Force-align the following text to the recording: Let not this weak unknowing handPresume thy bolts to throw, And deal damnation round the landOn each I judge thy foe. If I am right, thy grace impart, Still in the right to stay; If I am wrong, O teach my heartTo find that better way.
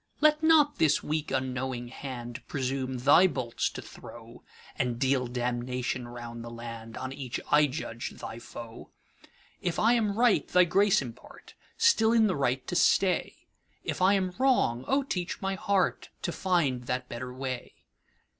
Let 0.19 0.41
not 0.41 0.79
this 0.79 1.03
weak 1.03 1.29
unknowing 1.29 1.89
handPresume 1.91 3.03
thy 3.03 3.27
bolts 3.27 3.69
to 3.69 3.83
throw, 3.83 4.43
And 4.75 4.97
deal 4.97 5.27
damnation 5.27 6.07
round 6.07 6.43
the 6.43 6.49
landOn 6.49 7.13
each 7.13 7.39
I 7.51 7.67
judge 7.67 8.09
thy 8.09 8.39
foe. 8.39 8.89
If 9.61 9.77
I 9.77 9.93
am 9.93 10.17
right, 10.17 10.47
thy 10.47 10.63
grace 10.63 11.03
impart, 11.03 11.53
Still 11.77 12.13
in 12.13 12.25
the 12.25 12.35
right 12.35 12.65
to 12.65 12.75
stay; 12.75 13.45
If 13.83 14.01
I 14.01 14.15
am 14.15 14.33
wrong, 14.39 14.85
O 14.87 15.03
teach 15.03 15.39
my 15.39 15.55
heartTo 15.55 16.33
find 16.33 16.85
that 16.85 17.07
better 17.07 17.31
way. 17.31 17.75